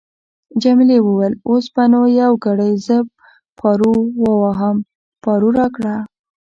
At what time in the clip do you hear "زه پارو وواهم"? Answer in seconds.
2.87-4.77